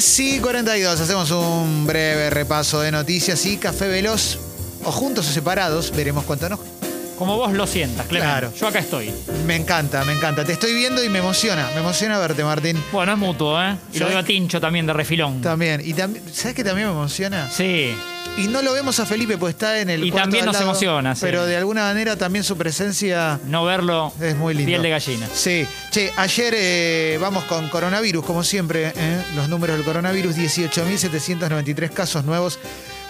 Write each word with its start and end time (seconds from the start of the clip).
10 0.00 0.20
y 0.20 0.40
42. 0.40 0.98
Hacemos 0.98 1.30
un 1.30 1.86
breve 1.86 2.30
repaso 2.30 2.80
de 2.80 2.90
noticias 2.90 3.44
y 3.44 3.58
café 3.58 3.86
veloz. 3.86 4.38
O 4.82 4.90
juntos 4.90 5.28
o 5.28 5.30
separados, 5.30 5.92
veremos 5.94 6.24
cuánto 6.24 6.48
nos. 6.48 6.79
Como 7.20 7.36
vos 7.36 7.52
lo 7.52 7.66
sientas, 7.66 8.06
Clemente. 8.06 8.32
Claro. 8.32 8.52
Yo 8.58 8.66
acá 8.66 8.78
estoy. 8.78 9.12
Me 9.46 9.54
encanta, 9.54 10.02
me 10.06 10.14
encanta. 10.14 10.42
Te 10.42 10.52
estoy 10.54 10.72
viendo 10.72 11.04
y 11.04 11.10
me 11.10 11.18
emociona. 11.18 11.68
Me 11.74 11.80
emociona 11.80 12.18
verte, 12.18 12.42
Martín. 12.42 12.82
Bueno, 12.90 13.12
es 13.12 13.18
mutuo, 13.18 13.62
¿eh? 13.62 13.76
Y 13.92 13.98
lo 13.98 14.08
veo 14.08 14.16
a 14.20 14.22
Tincho 14.22 14.58
también 14.58 14.86
de 14.86 14.94
refilón. 14.94 15.42
También. 15.42 15.82
Y 15.84 15.92
también, 15.92 16.24
¿sabes 16.32 16.54
qué 16.56 16.64
también 16.64 16.86
me 16.88 16.94
emociona? 16.94 17.50
Sí. 17.50 17.94
Y 18.38 18.46
no 18.48 18.62
lo 18.62 18.72
vemos 18.72 18.98
a 19.00 19.04
Felipe, 19.04 19.36
pues 19.36 19.52
está 19.52 19.80
en 19.80 19.90
el. 19.90 20.02
Y 20.02 20.10
cuarto 20.10 20.24
también 20.24 20.44
al 20.44 20.46
nos 20.46 20.54
lado, 20.54 20.64
emociona, 20.70 21.14
sí. 21.14 21.20
Pero 21.20 21.44
de 21.44 21.58
alguna 21.58 21.82
manera 21.82 22.16
también 22.16 22.42
su 22.42 22.56
presencia 22.56 23.38
No 23.44 23.66
verlo. 23.66 24.14
es 24.18 24.34
muy 24.36 24.54
lindo. 24.54 24.68
Piel 24.70 24.82
de 24.82 24.88
gallina. 24.88 25.28
Sí. 25.30 25.66
Che, 25.90 26.14
ayer 26.16 26.54
eh, 26.56 27.18
vamos 27.20 27.44
con 27.44 27.68
coronavirus, 27.68 28.24
como 28.24 28.42
siempre. 28.42 28.94
¿eh? 28.96 29.22
Los 29.36 29.50
números 29.50 29.76
del 29.76 29.84
coronavirus: 29.84 30.36
18.793 30.38 31.90
casos 31.90 32.24
nuevos. 32.24 32.58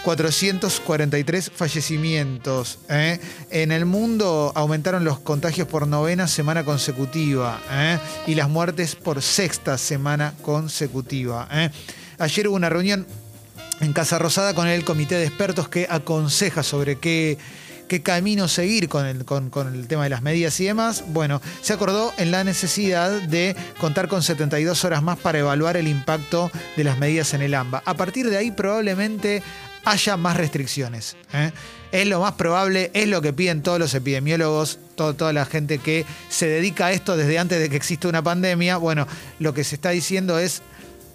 443 0.04 1.50
fallecimientos. 1.54 2.78
¿eh? 2.88 3.20
En 3.50 3.72
el 3.72 3.86
mundo 3.86 4.52
aumentaron 4.54 5.04
los 5.04 5.18
contagios 5.18 5.68
por 5.68 5.86
novena 5.86 6.26
semana 6.26 6.64
consecutiva 6.64 7.60
¿eh? 7.70 7.98
y 8.26 8.34
las 8.34 8.48
muertes 8.48 8.96
por 8.96 9.22
sexta 9.22 9.76
semana 9.78 10.34
consecutiva. 10.42 11.48
¿eh? 11.52 11.70
Ayer 12.18 12.48
hubo 12.48 12.56
una 12.56 12.70
reunión 12.70 13.06
en 13.80 13.92
Casa 13.92 14.18
Rosada 14.18 14.54
con 14.54 14.68
el 14.68 14.84
comité 14.84 15.16
de 15.16 15.26
expertos 15.26 15.68
que 15.68 15.86
aconseja 15.88 16.62
sobre 16.62 16.96
qué, 16.96 17.38
qué 17.88 18.02
camino 18.02 18.46
seguir 18.46 18.88
con 18.88 19.06
el, 19.06 19.24
con, 19.24 19.50
con 19.50 19.74
el 19.74 19.86
tema 19.86 20.04
de 20.04 20.10
las 20.10 20.22
medidas 20.22 20.58
y 20.60 20.66
demás. 20.66 21.04
Bueno, 21.08 21.40
se 21.60 21.72
acordó 21.72 22.12
en 22.18 22.30
la 22.30 22.44
necesidad 22.44 23.10
de 23.10 23.56
contar 23.80 24.08
con 24.08 24.22
72 24.22 24.84
horas 24.84 25.02
más 25.02 25.18
para 25.18 25.38
evaluar 25.38 25.76
el 25.76 25.88
impacto 25.88 26.50
de 26.76 26.84
las 26.84 26.98
medidas 26.98 27.34
en 27.34 27.42
el 27.42 27.54
AMBA. 27.54 27.82
A 27.84 27.94
partir 27.94 28.28
de 28.28 28.36
ahí 28.36 28.50
probablemente 28.50 29.42
haya 29.84 30.16
más 30.16 30.36
restricciones. 30.36 31.16
¿eh? 31.32 31.52
Es 31.92 32.06
lo 32.06 32.20
más 32.20 32.32
probable, 32.32 32.90
es 32.94 33.08
lo 33.08 33.20
que 33.22 33.32
piden 33.32 33.62
todos 33.62 33.78
los 33.78 33.94
epidemiólogos, 33.94 34.78
toda 34.94 35.32
la 35.32 35.44
gente 35.44 35.78
que 35.78 36.04
se 36.28 36.46
dedica 36.46 36.86
a 36.86 36.92
esto 36.92 37.16
desde 37.16 37.38
antes 37.38 37.58
de 37.58 37.68
que 37.68 37.76
exista 37.76 38.08
una 38.08 38.22
pandemia. 38.22 38.76
Bueno, 38.76 39.06
lo 39.38 39.54
que 39.54 39.64
se 39.64 39.74
está 39.74 39.90
diciendo 39.90 40.38
es, 40.38 40.62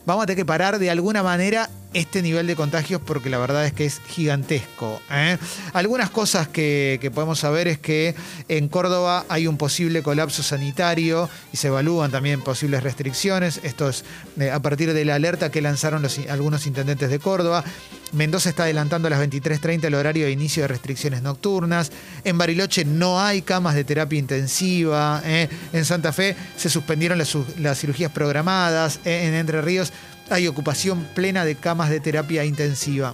vamos 0.06 0.24
a 0.24 0.26
tener 0.26 0.38
que 0.38 0.46
parar 0.46 0.80
de 0.80 0.90
alguna 0.90 1.24
manera 1.24 1.70
este 1.96 2.22
nivel 2.22 2.46
de 2.46 2.58
contagios 2.58 3.02
porque 3.04 3.30
la 3.30 3.38
verdad 3.38 3.66
es 3.66 3.72
que 3.72 3.86
es 3.86 4.02
gigantesco. 4.08 5.02
¿eh? 5.10 5.38
Algunas 5.72 6.10
cosas 6.10 6.50
que, 6.50 7.00
podemos 7.16 7.40
saber 7.40 7.70
es 7.70 7.80
que 7.80 8.16
en 8.50 8.68
Córdoba 8.68 9.26
hay 9.30 9.48
un 9.48 9.58
posible 9.58 10.04
colapso 10.04 10.44
sanitario 10.44 11.30
y 11.54 11.58
se 11.58 11.68
evalúan 11.68 12.12
también 12.12 12.42
posibles 12.42 12.84
restricciones. 12.84 13.62
Esto 13.64 13.88
es 13.88 14.04
eh, 14.38 14.52
a 14.52 14.60
partir 14.60 14.94
de 14.94 15.06
la 15.06 15.16
alerta 15.16 15.50
que 15.50 15.62
lanzaron 15.62 16.06
algunos 16.30 16.68
intendentes 16.68 17.10
de 17.10 17.20
Córdoba. 17.20 17.64
Mendoza 18.12 18.50
está 18.50 18.64
adelantando 18.64 19.08
a 19.08 19.12
las 19.12 19.22
23.30 19.22 19.86
el 19.86 19.96
horario 19.96 20.26
de 20.26 20.32
inicio 20.32 20.64
de 20.64 20.68
restricciones 20.68 21.22
nocturnas. 21.22 21.92
En 22.26 22.38
Bariloche 22.38 22.84
no 22.84 23.22
hay 23.22 23.42
camas 23.42 23.74
de 23.74 23.86
terapia 23.86 24.20
intensiva. 24.20 25.22
¿eh? 25.24 25.48
En 25.72 25.86
Santa 25.86 26.12
Fe 26.12 26.36
se 26.58 26.70
suspendieron 26.70 27.18
las, 27.18 27.36
las 27.58 27.80
cirugías 27.80 28.12
programadas. 28.12 29.00
En 29.06 29.34
Entre 29.34 29.62
Ríos 29.62 29.94
hay 30.30 30.48
ocupación 30.48 31.06
plena 31.14 31.46
de 31.46 31.56
camas 31.56 31.90
de 31.90 32.00
terapia 32.00 32.46
intensiva. 32.46 33.14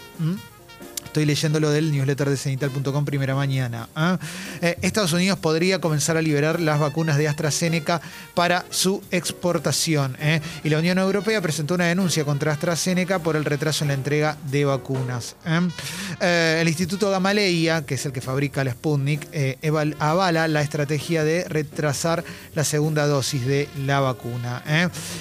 Estoy 1.11 1.25
leyendo 1.25 1.59
lo 1.59 1.71
del 1.71 1.91
newsletter 1.91 2.29
de 2.29 2.37
cenital.com 2.37 3.03
primera 3.03 3.35
mañana. 3.35 3.89
¿ah? 3.97 4.17
Eh, 4.61 4.77
Estados 4.81 5.11
Unidos 5.11 5.37
podría 5.37 5.81
comenzar 5.81 6.15
a 6.15 6.21
liberar 6.21 6.61
las 6.61 6.79
vacunas 6.79 7.17
de 7.17 7.27
AstraZeneca 7.27 7.99
para 8.33 8.63
su 8.69 9.03
exportación. 9.11 10.15
¿eh? 10.21 10.39
Y 10.63 10.69
la 10.69 10.77
Unión 10.79 10.99
Europea 10.99 11.41
presentó 11.41 11.73
una 11.75 11.87
denuncia 11.87 12.23
contra 12.23 12.53
AstraZeneca 12.53 13.19
por 13.19 13.35
el 13.35 13.43
retraso 13.43 13.83
en 13.83 13.89
la 13.89 13.95
entrega 13.95 14.37
de 14.49 14.63
vacunas. 14.63 15.35
¿eh? 16.21 16.59
El 16.61 16.69
Instituto 16.69 17.11
Gamaleya, 17.11 17.85
que 17.85 17.95
es 17.95 18.05
el 18.05 18.13
que 18.13 18.21
fabrica 18.21 18.63
la 18.63 18.71
Sputnik, 18.71 19.27
avala 19.99 20.47
la 20.47 20.61
estrategia 20.61 21.25
de 21.25 21.43
retrasar 21.43 22.23
la 22.55 22.63
segunda 22.63 23.05
dosis 23.05 23.45
de 23.45 23.67
la 23.85 23.99
vacuna. 23.99 24.63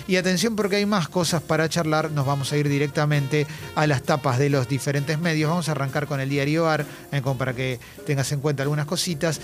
Y 0.06 0.14
atención 0.14 0.54
porque 0.54 0.76
hay 0.76 0.86
más 0.86 1.08
cosas 1.08 1.42
para 1.42 1.68
charlar. 1.68 2.12
Nos 2.12 2.26
vamos 2.26 2.52
a 2.52 2.56
ir 2.56 2.68
directamente 2.68 3.48
a 3.74 3.88
las 3.88 4.04
tapas 4.04 4.38
de 4.38 4.50
los 4.50 4.68
diferentes 4.68 5.18
medios. 5.18 5.50
Vamos 5.50 5.68
a 5.68 5.79
arrancar 5.80 6.06
con 6.06 6.20
el 6.20 6.28
diario 6.28 6.68
AR, 6.68 6.84
eh, 7.12 7.20
como 7.22 7.38
para 7.38 7.54
que 7.54 7.80
tengas 8.06 8.30
en 8.32 8.40
cuenta 8.40 8.62
algunas 8.62 8.86
cositas. 8.86 9.40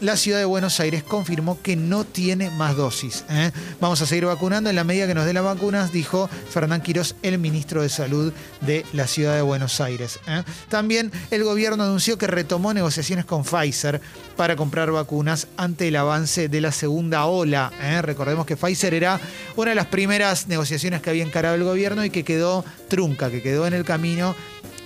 La 0.00 0.16
ciudad 0.16 0.38
de 0.38 0.46
Buenos 0.46 0.80
Aires 0.80 1.02
confirmó 1.02 1.60
que 1.60 1.76
no 1.76 2.04
tiene 2.04 2.48
más 2.50 2.74
dosis. 2.74 3.24
¿eh? 3.28 3.50
Vamos 3.80 4.00
a 4.00 4.06
seguir 4.06 4.24
vacunando 4.24 4.70
en 4.70 4.76
la 4.76 4.84
medida 4.84 5.06
que 5.06 5.14
nos 5.14 5.26
dé 5.26 5.34
las 5.34 5.44
vacunas, 5.44 5.92
dijo 5.92 6.30
Fernán 6.48 6.80
Quirós, 6.80 7.16
el 7.22 7.38
ministro 7.38 7.82
de 7.82 7.90
Salud 7.90 8.32
de 8.62 8.86
la 8.94 9.06
ciudad 9.06 9.36
de 9.36 9.42
Buenos 9.42 9.78
Aires. 9.80 10.18
¿eh? 10.26 10.42
También 10.70 11.12
el 11.30 11.44
gobierno 11.44 11.84
anunció 11.84 12.16
que 12.16 12.26
retomó 12.26 12.72
negociaciones 12.72 13.26
con 13.26 13.44
Pfizer 13.44 14.00
para 14.36 14.56
comprar 14.56 14.90
vacunas 14.90 15.48
ante 15.58 15.88
el 15.88 15.96
avance 15.96 16.48
de 16.48 16.60
la 16.62 16.72
segunda 16.72 17.26
ola. 17.26 17.70
¿eh? 17.82 18.00
Recordemos 18.00 18.46
que 18.46 18.56
Pfizer 18.56 18.94
era 18.94 19.20
una 19.56 19.70
de 19.70 19.74
las 19.74 19.86
primeras 19.86 20.48
negociaciones 20.48 21.02
que 21.02 21.10
había 21.10 21.24
encarado 21.24 21.56
el 21.56 21.64
gobierno 21.64 22.06
y 22.06 22.10
que 22.10 22.24
quedó 22.24 22.64
trunca, 22.88 23.30
que 23.30 23.42
quedó 23.42 23.66
en 23.66 23.74
el 23.74 23.84
camino 23.84 24.34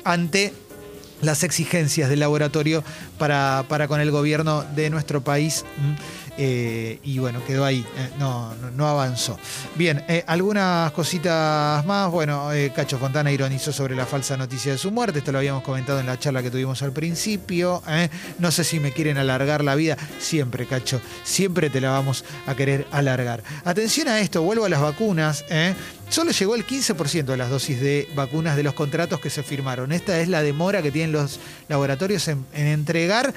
ante 0.03 0.53
las 1.25 1.43
exigencias 1.43 2.09
del 2.09 2.21
laboratorio 2.21 2.85
para, 3.19 3.65
para 3.69 3.89
con 3.89 4.01
el 4.01 4.11
gobierno 4.11 4.65
de 4.75 4.91
nuestro 4.91 5.23
país. 5.23 5.65
Eh, 6.37 6.99
y 7.05 7.21
bueno, 7.21 7.45
quedó 7.47 7.65
ahí, 7.65 7.87
eh, 7.97 8.11
no, 8.19 8.53
no, 8.75 8.89
avanzó. 8.89 9.39
Bien, 9.77 10.05
eh, 10.09 10.25
algunas 10.27 10.91
cositas 10.93 11.85
más. 11.87 12.11
Bueno, 12.11 12.49
Cacho 12.75 12.99
Fontana 12.99 13.31
ironizó 13.31 13.73
sobre 13.73 13.95
la 13.95 14.05
falsa 14.05 14.37
noticia 14.37 14.73
de 14.73 14.79
su 14.79 14.91
muerte. 14.91 15.21
Esto 15.21 15.33
lo 15.33 15.39
habíamos 15.39 15.63
comentado 15.63 16.01
en 16.01 16.07
la 16.07 16.19
charla 16.19 16.43
que 16.43 16.51
tuvimos 16.51 16.83
al 16.83 16.93
principio. 16.93 17.83
No 18.39 18.51
sé 18.51 18.65
si 18.65 18.81
me 18.81 18.93
quieren 18.93 19.17
alargar 19.17 19.63
la 19.63 19.75
vida. 19.75 19.97
Siempre, 20.19 20.67
Cacho, 20.67 21.01
siempre 21.23 21.71
te 21.71 21.81
la 21.81 21.91
vamos 21.91 22.25
a 22.47 22.55
querer 22.55 22.87
alargar. 22.91 23.43
Atención 23.65 24.09
a 24.09 24.21
esto, 24.21 24.43
vuelvo 24.43 24.65
a 24.65 24.69
las 24.69 24.81
vacunas. 24.81 25.45
Solo 26.15 26.31
llegó 26.31 26.55
el 26.55 26.65
15% 26.65 27.25
de 27.25 27.37
las 27.37 27.51
dosis 27.51 27.81
de 27.81 28.09
vacunas 28.15 28.55
de 28.55 28.63
los 28.63 28.75
contratos 28.75 29.19
que 29.19 29.31
se 29.31 29.43
firmaron. 29.43 29.91
Esta 29.91 30.21
es 30.21 30.29
la 30.29 30.45
demora 30.45 30.81
que 30.81 30.93
tienen 30.93 31.11
los 31.11 31.41
laboratorios 31.67 32.29
en, 32.29 32.47
en 32.55 32.69
entregar 32.69 33.35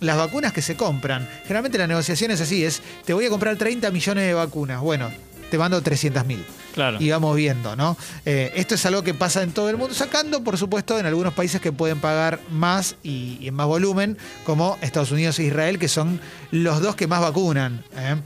las 0.00 0.18
vacunas 0.18 0.52
que 0.52 0.60
se 0.60 0.76
compran. 0.76 1.26
Generalmente 1.44 1.78
la 1.78 1.86
negociación 1.86 2.30
es 2.30 2.42
así, 2.42 2.66
es 2.66 2.82
te 3.06 3.14
voy 3.14 3.24
a 3.24 3.30
comprar 3.30 3.56
30 3.56 3.90
millones 3.90 4.26
de 4.26 4.34
vacunas. 4.34 4.82
Bueno, 4.82 5.10
te 5.50 5.58
mando 5.58 5.80
300 5.80 6.26
mil. 6.26 6.44
Claro. 6.74 6.98
Y 7.00 7.10
vamos 7.10 7.34
viendo, 7.34 7.74
¿no? 7.74 7.96
Eh, 8.24 8.52
esto 8.54 8.76
es 8.76 8.86
algo 8.86 9.02
que 9.02 9.12
pasa 9.12 9.42
en 9.42 9.52
todo 9.52 9.68
el 9.68 9.76
mundo, 9.76 9.94
sacando, 9.94 10.44
por 10.44 10.56
supuesto, 10.58 10.98
en 10.98 11.06
algunos 11.06 11.34
países 11.34 11.60
que 11.60 11.72
pueden 11.72 11.98
pagar 11.98 12.40
más 12.50 12.96
y, 13.02 13.38
y 13.40 13.48
en 13.48 13.54
más 13.54 13.66
volumen, 13.66 14.16
como 14.44 14.78
Estados 14.80 15.10
Unidos 15.10 15.38
e 15.38 15.44
Israel, 15.44 15.78
que 15.78 15.88
son 15.88 16.20
los 16.50 16.80
dos 16.80 16.94
que 16.94 17.06
más 17.06 17.20
vacunan. 17.20 17.82
¿eh? 17.96 18.16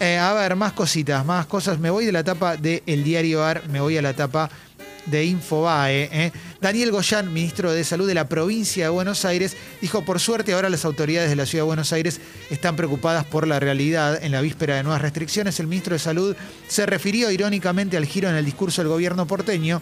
Eh, 0.00 0.18
a 0.18 0.32
ver, 0.34 0.56
más 0.56 0.72
cositas, 0.72 1.24
más 1.24 1.46
cosas. 1.46 1.78
Me 1.78 1.90
voy 1.90 2.04
de 2.04 2.12
la 2.12 2.20
etapa 2.20 2.56
del 2.56 3.04
diario 3.04 3.44
AR, 3.44 3.62
me 3.68 3.80
voy 3.80 3.96
a 3.96 4.02
la 4.02 4.10
etapa 4.10 4.50
de 5.06 5.24
Infobae. 5.24 6.08
¿eh? 6.12 6.32
Daniel 6.60 6.90
Goyán, 6.90 7.32
ministro 7.32 7.72
de 7.72 7.84
Salud 7.84 8.06
de 8.06 8.14
la 8.14 8.28
provincia 8.28 8.84
de 8.84 8.90
Buenos 8.90 9.24
Aires, 9.24 9.56
dijo, 9.80 10.04
por 10.04 10.20
suerte 10.20 10.52
ahora 10.52 10.70
las 10.70 10.84
autoridades 10.84 11.30
de 11.30 11.36
la 11.36 11.46
ciudad 11.46 11.64
de 11.64 11.68
Buenos 11.68 11.92
Aires 11.92 12.20
están 12.50 12.76
preocupadas 12.76 13.24
por 13.24 13.46
la 13.46 13.60
realidad. 13.60 14.22
En 14.22 14.32
la 14.32 14.40
víspera 14.40 14.76
de 14.76 14.82
nuevas 14.82 15.02
restricciones, 15.02 15.58
el 15.60 15.66
ministro 15.66 15.94
de 15.94 15.98
Salud 15.98 16.36
se 16.68 16.86
refirió 16.86 17.30
irónicamente 17.30 17.96
al 17.96 18.06
giro 18.06 18.28
en 18.28 18.36
el 18.36 18.44
discurso 18.44 18.82
del 18.82 18.88
gobierno 18.88 19.26
porteño 19.26 19.80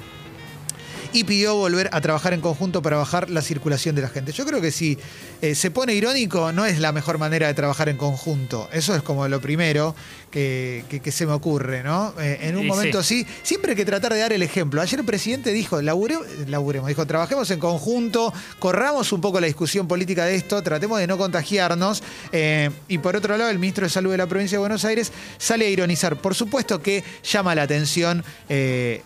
y 1.13 1.25
pidió 1.25 1.57
volver 1.57 1.89
a 1.93 2.01
trabajar 2.01 2.33
en 2.33 2.41
conjunto 2.41 2.83
para 2.83 2.97
bajar 2.97 3.31
la 3.31 3.43
circulación 3.43 3.95
de 3.95 4.03
la 4.03 4.09
gente. 4.09 4.33
Yo 4.33 4.45
creo 4.47 4.61
que 4.61 4.71
si 4.71 4.99
eh, 5.43 5.55
se 5.55 5.71
pone 5.71 5.95
irónico, 5.95 6.53
no 6.53 6.67
es 6.67 6.79
la 6.79 6.93
mejor 6.93 7.19
manera 7.19 7.47
de 7.49 7.55
trabajar 7.55 7.89
en 7.89 7.97
conjunto. 7.97 8.69
Eso 8.73 8.95
es 8.95 9.03
como 9.03 9.27
lo 9.29 9.41
primero 9.41 9.95
que, 10.31 10.85
que- 10.89 11.01
que 11.01 11.13
se 11.13 11.27
me 11.27 11.33
ocurre, 11.33 11.83
¿no? 11.83 12.15
Eh, 12.21 12.39
en 12.43 12.57
un 12.57 12.65
Y 12.65 12.69
momento 12.69 12.99
así, 13.01 13.27
siempre 13.43 13.73
hay 13.73 13.77
que 13.77 13.85
tratar 13.85 14.13
de 14.13 14.21
dar 14.21 14.33
el 14.33 14.43
ejemplo. 14.43 14.81
Ayer 14.81 15.01
el 15.01 15.07
presidente 15.07 15.53
dijo, 15.53 15.81
labure- 15.83 16.21
laburemos, 16.47 16.89
dijo, 16.89 17.07
trabajemos 17.07 17.51
en 17.51 17.59
conjunto, 17.59 18.33
corramos 18.59 19.13
un 19.13 19.21
poco 19.21 19.41
la 19.41 19.47
discusión 19.47 19.89
política 19.89 20.25
de 20.27 20.37
esto, 20.37 20.63
tratemos 20.63 20.99
de 21.01 21.07
no 21.07 21.19
contagiarnos. 21.19 22.03
Eh, 22.33 22.71
y 22.89 22.99
por 22.99 23.17
otro 23.17 23.37
lado, 23.37 23.51
el 23.51 23.59
ministro 23.59 23.85
de 23.85 23.91
Salud 23.91 24.11
de 24.13 24.19
la 24.19 24.27
provincia 24.27 24.57
de 24.57 24.61
Buenos 24.61 24.85
Aires 24.85 25.11
sale 25.39 25.67
a 25.67 25.69
ironizar. 25.71 26.17
Por 26.21 26.35
supuesto 26.35 26.81
que 26.81 27.03
llama 27.25 27.55
la 27.55 27.63
atención. 27.63 28.23
eh, 28.49 29.03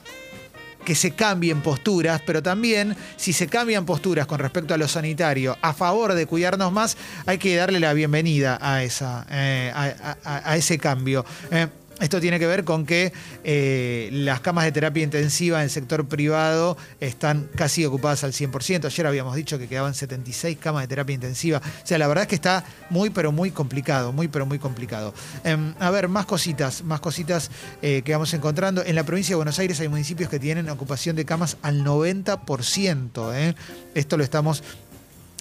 que 0.84 0.94
se 0.94 1.12
cambien 1.12 1.60
posturas, 1.62 2.20
pero 2.26 2.42
también 2.42 2.96
si 3.16 3.32
se 3.32 3.46
cambian 3.46 3.84
posturas 3.86 4.26
con 4.26 4.38
respecto 4.38 4.74
a 4.74 4.76
lo 4.76 4.86
sanitario 4.88 5.56
a 5.62 5.72
favor 5.72 6.14
de 6.14 6.26
cuidarnos 6.26 6.72
más, 6.72 6.96
hay 7.26 7.38
que 7.38 7.56
darle 7.56 7.80
la 7.80 7.92
bienvenida 7.92 8.58
a, 8.60 8.82
esa, 8.82 9.26
eh, 9.30 9.72
a, 9.74 10.16
a- 10.24 10.56
ese 10.56 10.78
cambio. 10.78 11.24
Eh, 11.50 11.66
Esto 12.00 12.20
tiene 12.20 12.40
que 12.40 12.46
ver 12.46 12.64
con 12.64 12.86
que 12.86 13.12
eh, 13.44 14.08
las 14.12 14.40
camas 14.40 14.64
de 14.64 14.72
terapia 14.72 15.04
intensiva 15.04 15.58
en 15.58 15.64
el 15.64 15.70
sector 15.70 16.06
privado 16.08 16.76
están 17.00 17.48
casi 17.54 17.84
ocupadas 17.84 18.24
al 18.24 18.32
100%. 18.32 18.86
Ayer 18.86 19.06
habíamos 19.06 19.36
dicho 19.36 19.58
que 19.58 19.68
quedaban 19.68 19.94
76 19.94 20.58
camas 20.58 20.82
de 20.82 20.88
terapia 20.88 21.14
intensiva. 21.14 21.58
O 21.58 21.86
sea, 21.86 21.98
la 21.98 22.08
verdad 22.08 22.22
es 22.22 22.28
que 22.28 22.34
está 22.34 22.64
muy, 22.90 23.10
pero 23.10 23.30
muy 23.30 23.52
complicado, 23.52 24.12
muy, 24.12 24.26
pero 24.26 24.44
muy 24.44 24.58
complicado. 24.58 25.14
Em, 25.44 25.74
a 25.78 25.90
ver, 25.90 26.08
más 26.08 26.26
cositas, 26.26 26.82
más 26.82 27.00
cositas 27.00 27.50
eh, 27.80 28.02
que 28.04 28.12
vamos 28.12 28.34
encontrando. 28.34 28.82
En 28.84 28.96
la 28.96 29.04
provincia 29.04 29.32
de 29.32 29.36
Buenos 29.36 29.58
Aires 29.60 29.78
hay 29.80 29.88
municipios 29.88 30.28
que 30.28 30.40
tienen 30.40 30.68
ocupación 30.70 31.14
de 31.14 31.24
camas 31.24 31.58
al 31.62 31.84
90%. 31.84 33.34
¿eh? 33.34 33.54
Esto 33.94 34.16
lo 34.16 34.24
estamos 34.24 34.64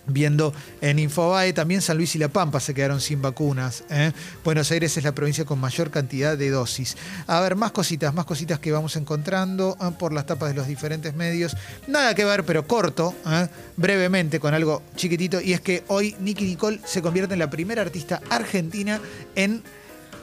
viendo 0.07 0.53
en 0.81 0.99
Infobae. 0.99 1.53
También 1.53 1.81
San 1.81 1.97
Luis 1.97 2.15
y 2.15 2.19
La 2.19 2.27
Pampa 2.27 2.59
se 2.59 2.73
quedaron 2.73 3.01
sin 3.01 3.21
vacunas. 3.21 3.83
¿eh? 3.89 4.11
Buenos 4.43 4.71
Aires 4.71 4.97
es 4.97 5.03
la 5.03 5.13
provincia 5.13 5.45
con 5.45 5.59
mayor 5.59 5.91
cantidad 5.91 6.37
de 6.37 6.49
dosis. 6.49 6.97
A 7.27 7.39
ver, 7.41 7.55
más 7.55 7.71
cositas, 7.71 8.13
más 8.13 8.25
cositas 8.25 8.59
que 8.59 8.71
vamos 8.71 8.95
encontrando 8.95 9.77
¿eh? 9.81 9.91
por 9.97 10.13
las 10.13 10.25
tapas 10.25 10.49
de 10.49 10.55
los 10.55 10.67
diferentes 10.67 11.15
medios. 11.15 11.55
Nada 11.87 12.15
que 12.15 12.25
ver, 12.25 12.45
pero 12.45 12.67
corto, 12.67 13.13
¿eh? 13.25 13.47
brevemente, 13.77 14.39
con 14.39 14.53
algo 14.53 14.81
chiquitito. 14.95 15.41
Y 15.41 15.53
es 15.53 15.61
que 15.61 15.83
hoy 15.87 16.15
Nicky 16.19 16.45
Nicole 16.45 16.79
se 16.85 17.01
convierte 17.01 17.33
en 17.33 17.39
la 17.39 17.49
primera 17.49 17.81
artista 17.81 18.21
argentina 18.29 18.99
en 19.35 19.63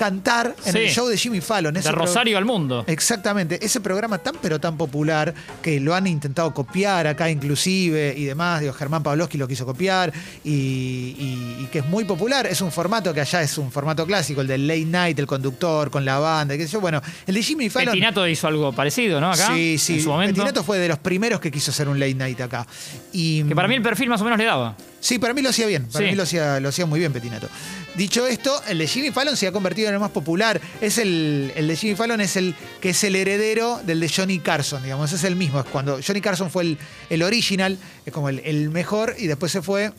cantar 0.01 0.57
en 0.65 0.73
Sí. 0.73 0.79
el 0.79 0.89
show 0.89 1.07
de 1.09 1.19
Jimmy 1.19 1.43
Fallon. 1.43 1.75
De 1.75 1.81
Ese 1.81 1.93
Rosario 1.93 2.39
al 2.39 2.47
mundo. 2.47 2.85
Exactamente, 2.87 3.63
ese 3.63 3.81
programa 3.83 4.17
tan 4.17 4.35
pero 4.41 4.59
tan 4.59 4.79
popular 4.79 5.35
que 5.61 5.79
lo 5.79 5.95
han 5.95 6.07
intentado 6.07 6.55
copiar 6.55 7.07
acá 7.07 7.29
inclusive 7.29 8.15
y 8.17 8.25
demás, 8.25 8.61
digo, 8.63 8.73
Germán 8.73 9.03
Pavlovsky 9.03 9.37
lo 9.37 9.47
quiso 9.47 9.67
copiar 9.67 10.11
y, 10.43 10.51
y- 10.51 11.57
y 11.65 11.69
que 11.71 11.81
es 11.81 11.87
muy 11.87 12.05
popular, 12.05 12.47
es 12.47 12.63
un 12.63 12.73
formato 12.73 13.13
que 13.13 13.21
allá 13.21 13.43
es 13.43 13.59
un 13.59 13.71
formato 13.71 14.07
clásico, 14.07 14.41
el 14.41 14.47
del 14.47 14.67
late 14.67 14.87
night, 14.87 15.19
el 15.19 15.27
conductor 15.27 15.91
con 15.91 16.03
la 16.07 16.19
banda, 16.19 16.57
qué 16.57 16.65
sé 16.67 16.73
yo, 16.73 16.81
bueno, 16.81 17.03
el 17.27 17.35
de 17.35 17.43
Jimmy 17.43 17.69
Fallon... 17.69 17.93
Petinato 17.93 18.27
hizo 18.27 18.47
algo 18.49 18.73
parecido, 18.73 19.21
¿no? 19.21 19.31
Acá. 19.31 19.49
Sí, 19.55 19.77
sí, 19.77 19.95
En 19.97 20.03
su 20.03 20.09
momento. 20.09 20.35
Petinato 20.35 20.65
fue 20.65 20.79
de 20.79 20.89
los 20.89 20.99
primeros 20.99 21.41
que 21.41 21.51
quiso 21.51 21.73
hacer 21.73 21.89
un 21.91 22.01
late 22.01 22.15
night 22.15 22.41
acá. 22.41 22.67
Y, 23.13 23.43
Que 23.45 23.55
para 23.55 23.69
mí 23.69 23.75
el 23.75 23.83
perfil 23.83 24.09
más 24.09 24.21
o 24.23 24.25
menos 24.25 24.39
le 24.39 24.47
daba. 24.47 24.77
Sí, 25.01 25.19
para 25.19 25.33
mí 25.35 25.41
lo 25.43 25.49
hacía 25.49 25.67
bien. 25.67 25.87
Para 25.87 26.05
Sí. 26.05 26.11
mí 26.11 26.17
lo 26.17 26.23
hacía, 26.25 26.61
lo 26.61 26.69
hacía 26.69 26.87
muy 26.87 27.01
bien 27.01 27.13
Petinato. 27.13 27.49
Dicho 27.97 28.27
esto, 28.27 28.63
el 28.69 28.79
de 28.79 28.87
Jimmy 28.87 29.11
Fallon 29.11 29.37
se 29.37 29.47
ha 29.47 29.53
convertido 29.53 29.89
en 29.89 29.95
el 29.95 30.01
más 30.01 30.11
popular. 30.11 30.61
Es 30.81 30.99
el, 30.99 31.53
el 31.57 31.67
de 31.69 31.77
Jimmy 31.77 31.95
Fallon 31.97 32.21
es 32.21 32.37
el 32.37 32.55
que 32.81 32.91
es 32.91 33.03
el 33.05 33.17
heredero 33.17 33.81
del 33.85 33.99
de 34.01 34.09
Johnny 34.09 34.39
Carson, 34.39 34.83
digamos. 34.83 35.13
Es 35.13 35.25
el 35.25 35.37
mismo. 35.37 35.59
Es 35.61 35.67
cuando 35.67 35.99
Johnny 36.07 36.21
Carson 36.21 36.51
fue 36.51 36.63
el, 36.65 36.79
el 37.09 37.23
original, 37.23 37.79
es 38.07 38.13
como 38.13 38.29
el, 38.29 38.41
el 38.45 38.71
mejor, 38.71 39.15
y 39.19 39.27
después 39.27 39.51
se 39.51 39.63
fue. 39.63 39.91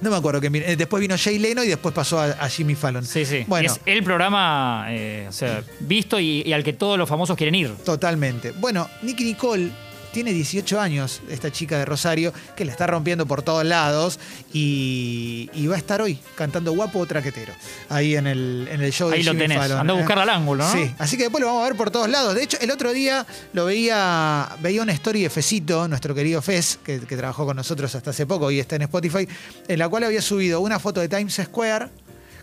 No 0.00 0.10
me 0.10 0.16
acuerdo 0.16 0.40
que 0.40 0.46
eh, 0.46 0.76
después 0.76 1.00
vino 1.00 1.16
Jay 1.18 1.40
Leno 1.40 1.64
y 1.64 1.68
después 1.68 1.92
pasó 1.92 2.20
a, 2.20 2.26
a 2.26 2.48
Jimmy 2.48 2.76
Fallon. 2.76 3.04
Sí, 3.04 3.24
sí. 3.24 3.44
Bueno, 3.48 3.72
Es 3.72 3.80
el 3.84 4.04
programa 4.04 4.86
eh, 4.90 5.26
o 5.28 5.32
sea, 5.32 5.64
visto 5.80 6.20
y, 6.20 6.42
y 6.46 6.52
al 6.52 6.62
que 6.62 6.72
todos 6.72 6.96
los 6.96 7.08
famosos 7.08 7.36
quieren 7.36 7.56
ir. 7.56 7.74
Totalmente. 7.84 8.52
Bueno, 8.52 8.88
Nicky 9.02 9.24
Nicole 9.24 9.70
tiene 10.12 10.32
18 10.32 10.80
años, 10.80 11.20
esta 11.28 11.50
chica 11.52 11.78
de 11.78 11.84
Rosario, 11.84 12.32
que 12.56 12.64
la 12.64 12.72
está 12.72 12.86
rompiendo 12.86 13.26
por 13.26 13.42
todos 13.42 13.64
lados 13.64 14.18
y, 14.52 15.50
y 15.52 15.66
va 15.66 15.74
a 15.76 15.78
estar 15.78 16.00
hoy 16.02 16.18
cantando 16.34 16.72
guapo 16.72 16.98
o 17.00 17.06
traquetero, 17.06 17.52
ahí 17.88 18.16
en 18.16 18.26
el, 18.26 18.68
en 18.70 18.80
el 18.82 18.92
show 18.92 19.08
de 19.10 19.16
Ahí 19.16 19.22
lo 19.22 19.36
tenés. 19.36 19.58
Fallon, 19.58 19.78
Andá 19.78 19.92
a 19.92 19.96
¿eh? 19.96 20.00
buscarla 20.00 20.22
al 20.24 20.30
ángulo, 20.30 20.64
¿no? 20.64 20.72
Sí, 20.72 20.94
así 20.98 21.16
que 21.16 21.24
después 21.24 21.40
lo 21.40 21.48
vamos 21.48 21.62
a 21.64 21.68
ver 21.68 21.76
por 21.76 21.90
todos 21.90 22.08
lados. 22.08 22.34
De 22.34 22.42
hecho, 22.42 22.56
el 22.60 22.70
otro 22.70 22.92
día 22.92 23.26
lo 23.52 23.64
veía, 23.66 24.48
veía 24.60 24.82
una 24.82 24.92
story 24.92 25.22
de 25.22 25.30
Fecito, 25.30 25.88
nuestro 25.88 26.14
querido 26.14 26.42
Fez, 26.42 26.78
que, 26.82 27.00
que 27.00 27.16
trabajó 27.16 27.46
con 27.46 27.56
nosotros 27.56 27.94
hasta 27.94 28.10
hace 28.10 28.26
poco 28.26 28.50
y 28.50 28.58
está 28.60 28.76
en 28.76 28.82
Spotify, 28.82 29.28
en 29.68 29.78
la 29.78 29.88
cual 29.88 30.04
había 30.04 30.22
subido 30.22 30.60
una 30.60 30.78
foto 30.78 31.00
de 31.00 31.08
Times 31.08 31.40
Square 31.44 31.88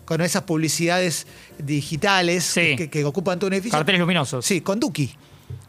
con 0.04 0.20
esas 0.20 0.42
publicidades 0.42 1.26
digitales 1.58 2.44
Sí. 2.44 2.76
que, 2.76 2.88
que 2.88 3.04
ocupan 3.04 3.38
todo 3.38 3.48
un 3.48 3.54
edificio. 3.54 3.76
Carteles 3.78 4.00
luminosos. 4.00 4.44
Sí, 4.46 4.60
con 4.60 4.78
Duki. 4.78 5.12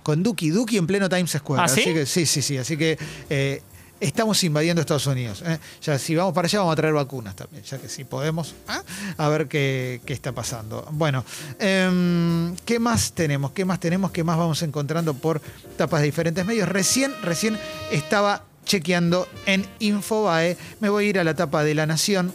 Con 0.04 0.24
Duki, 0.24 0.50
Duki 0.50 0.78
en 0.78 0.88
pleno 0.88 1.10
Times 1.10 1.32
Square. 1.32 1.64
¿Ah, 1.64 1.68
sí? 1.68 1.82
Así 1.82 1.94
que, 1.94 2.06
sí, 2.06 2.26
sí, 2.26 2.42
sí. 2.42 2.58
Así 2.58 2.78
que 2.78 2.98
eh, 3.30 3.62
estamos 4.00 4.44
invadiendo 4.44 4.82
Estados 4.82 5.08
Unidos. 5.08 5.44
¿eh? 5.46 5.60
Ya 5.82 5.98
si 6.00 6.16
vamos 6.16 6.34
para 6.34 6.48
allá 6.48 6.60
vamos 6.60 6.74
a 6.74 6.76
traer 6.76 6.94
vacunas 6.94 7.36
también, 7.36 7.64
ya 7.64 7.78
que 7.78 7.90
si 7.90 8.04
podemos. 8.04 8.56
¿ah? 8.68 8.84
A 9.18 9.30
ver 9.30 9.48
qué, 9.48 10.02
qué 10.06 10.14
está 10.14 10.32
pasando. 10.32 10.88
Bueno, 10.92 11.24
em, 11.60 12.56
¿qué 12.66 12.80
más 12.80 13.14
tenemos? 13.14 13.52
¿Qué 13.52 13.66
más 13.66 13.80
tenemos? 13.80 14.12
¿Qué 14.12 14.24
más 14.24 14.38
vamos 14.38 14.62
encontrando 14.62 15.14
por 15.14 15.42
tapas 15.78 16.02
de 16.02 16.06
diferentes 16.06 16.46
medios? 16.46 16.70
Recién, 16.70 17.14
recién 17.22 17.58
estaba 17.92 18.44
chequeando 18.66 19.28
en 19.46 19.66
Infobae. 19.80 20.58
Me 20.80 20.90
voy 20.90 21.06
a 21.06 21.10
ir 21.10 21.20
a 21.20 21.24
la 21.24 21.34
tapa 21.34 21.64
de 21.64 21.74
La 21.74 21.86
Nación. 21.86 22.34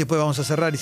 Después 0.00 0.18
vamos 0.18 0.38
a 0.38 0.44
cerrar, 0.44 0.74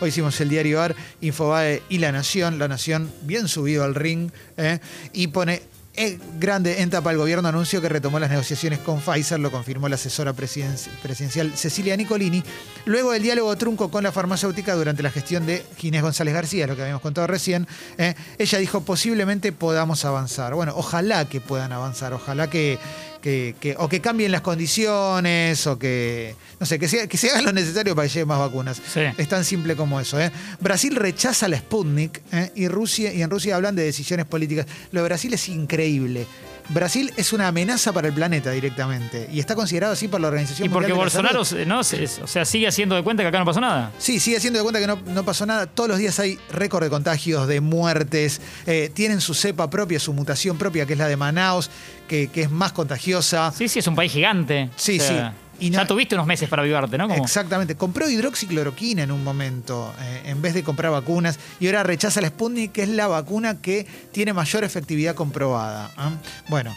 hoy 0.00 0.08
hicimos 0.08 0.40
el 0.40 0.48
diario 0.48 0.80
AR, 0.80 0.94
Infobae 1.20 1.82
y 1.88 1.98
La 1.98 2.12
Nación. 2.12 2.58
La 2.58 2.68
Nación 2.68 3.10
bien 3.22 3.48
subido 3.48 3.84
al 3.84 3.94
ring 3.94 4.30
¿eh? 4.56 4.78
y 5.12 5.28
pone 5.28 5.62
eh, 5.98 6.18
grande 6.38 6.82
en 6.82 6.90
tapa 6.90 7.10
el 7.10 7.16
gobierno 7.16 7.48
anunció 7.48 7.80
que 7.80 7.88
retomó 7.88 8.18
las 8.18 8.28
negociaciones 8.28 8.80
con 8.80 9.00
Pfizer, 9.00 9.40
lo 9.40 9.50
confirmó 9.50 9.88
la 9.88 9.94
asesora 9.94 10.34
presiden- 10.34 10.76
presidencial 11.02 11.56
Cecilia 11.56 11.96
Nicolini, 11.96 12.42
luego 12.84 13.12
del 13.12 13.22
diálogo 13.22 13.56
trunco 13.56 13.90
con 13.90 14.04
la 14.04 14.12
farmacéutica 14.12 14.74
durante 14.74 15.02
la 15.02 15.10
gestión 15.10 15.46
de 15.46 15.64
Ginés 15.78 16.02
González 16.02 16.34
García, 16.34 16.66
lo 16.66 16.76
que 16.76 16.82
habíamos 16.82 17.00
contado 17.00 17.26
recién, 17.26 17.66
¿eh? 17.96 18.14
ella 18.36 18.58
dijo 18.58 18.82
posiblemente 18.82 19.52
podamos 19.52 20.04
avanzar. 20.04 20.54
Bueno, 20.54 20.74
ojalá 20.76 21.26
que 21.30 21.40
puedan 21.40 21.72
avanzar, 21.72 22.12
ojalá 22.12 22.50
que, 22.50 22.78
que- 23.20 23.54
que- 23.60 23.74
o 23.78 23.88
que 23.88 24.00
cambien 24.00 24.30
las 24.32 24.40
condiciones, 24.42 25.66
o 25.66 25.78
que, 25.78 26.34
no 26.60 26.66
sé, 26.66 26.78
que 26.78 26.88
se, 26.88 27.08
que 27.08 27.16
se 27.16 27.30
hagan 27.30 27.44
lo 27.44 27.52
necesario 27.52 27.94
para 27.94 28.06
que 28.08 28.14
lleguen 28.14 28.28
más 28.28 28.38
vacunas. 28.38 28.80
Sí. 28.92 29.00
Es 29.16 29.28
tan 29.28 29.44
simple 29.44 29.76
como 29.76 30.00
eso. 30.00 30.20
¿eh? 30.20 30.30
Brasil 30.60 30.94
rechaza 30.96 31.48
la 31.48 31.58
Sputnik 31.58 32.22
¿eh? 32.32 32.52
y, 32.54 32.68
Rusia, 32.68 33.12
y 33.12 33.22
en 33.22 33.30
Rusia 33.30 33.56
hablan 33.56 33.74
de 33.76 33.82
decisiones 33.84 34.26
políticas. 34.26 34.66
Lo 34.92 35.00
de 35.02 35.08
Brasil 35.08 35.32
es 35.34 35.48
increíble. 35.48 36.26
Brasil 36.68 37.12
es 37.16 37.32
una 37.32 37.48
amenaza 37.48 37.92
para 37.92 38.08
el 38.08 38.14
planeta 38.14 38.50
directamente 38.50 39.28
y 39.32 39.38
está 39.40 39.54
considerado 39.54 39.92
así 39.92 40.08
por 40.08 40.20
la 40.20 40.28
Organización 40.28 40.66
Y 40.66 40.68
porque 40.68 40.88
de 40.88 40.92
la 40.94 40.98
Bolsonaro 40.98 41.44
Salud. 41.44 41.66
¿no? 41.66 41.84
Se- 41.84 42.04
o 42.22 42.26
sea, 42.26 42.44
sigue 42.44 42.66
haciendo 42.66 42.94
de 42.94 43.02
cuenta 43.02 43.22
que 43.22 43.28
acá 43.28 43.38
no 43.38 43.44
pasó 43.44 43.60
nada. 43.60 43.92
Sí, 43.98 44.18
sigue 44.20 44.36
haciendo 44.36 44.58
de 44.58 44.62
cuenta 44.64 44.80
que 44.80 44.86
no, 44.86 44.98
no 45.06 45.24
pasó 45.24 45.46
nada. 45.46 45.66
Todos 45.66 45.88
los 45.88 45.98
días 45.98 46.18
hay 46.18 46.38
récord 46.50 46.82
de 46.84 46.90
contagios, 46.90 47.46
de 47.48 47.60
muertes. 47.60 48.40
Eh, 48.66 48.90
tienen 48.92 49.20
su 49.20 49.34
cepa 49.34 49.70
propia, 49.70 50.00
su 50.00 50.12
mutación 50.12 50.58
propia, 50.58 50.86
que 50.86 50.94
es 50.94 50.98
la 50.98 51.08
de 51.08 51.16
Manaus, 51.16 51.70
que, 52.08 52.28
que 52.28 52.42
es 52.42 52.50
más 52.50 52.72
contagiosa. 52.72 53.52
Sí, 53.56 53.68
sí, 53.68 53.78
es 53.78 53.86
un 53.86 53.94
país 53.94 54.12
gigante. 54.12 54.70
Sí, 54.76 54.98
O 54.98 55.02
sea, 55.02 55.30
sí. 55.30 55.36
Y 55.58 55.70
ya 55.70 55.80
no- 55.80 55.86
tuviste 55.86 56.14
unos 56.14 56.26
meses 56.26 56.48
para 56.48 56.62
vivarte, 56.62 56.98
¿no? 56.98 57.12
Exactamente. 57.14 57.76
Compró 57.76 58.08
hidroxicloroquina 58.08 59.02
en 59.02 59.10
un 59.10 59.24
momento, 59.24 59.94
eh, 60.00 60.22
en 60.26 60.42
vez 60.42 60.54
de 60.54 60.62
comprar 60.62 60.92
vacunas, 60.92 61.38
y 61.60 61.66
ahora 61.66 61.82
rechaza 61.82 62.20
la 62.20 62.28
Sputnik, 62.28 62.72
que 62.72 62.82
es 62.82 62.88
la 62.88 63.06
vacuna 63.06 63.60
que 63.60 63.86
tiene 64.12 64.32
mayor 64.32 64.64
efectividad 64.64 65.14
comprobada. 65.14 65.90
¿ah? 65.96 66.10
Bueno, 66.48 66.74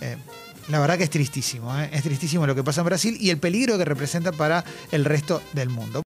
eh, 0.00 0.16
la 0.68 0.80
verdad 0.80 0.98
que 0.98 1.04
es 1.04 1.10
tristísimo, 1.10 1.78
¿eh? 1.78 1.88
es 1.92 2.02
tristísimo 2.02 2.44
lo 2.46 2.54
que 2.56 2.64
pasa 2.64 2.80
en 2.80 2.86
Brasil 2.86 3.16
y 3.20 3.30
el 3.30 3.38
peligro 3.38 3.78
que 3.78 3.84
representa 3.84 4.32
para 4.32 4.64
el 4.90 5.04
resto 5.04 5.40
del 5.52 5.68
mundo. 5.68 6.02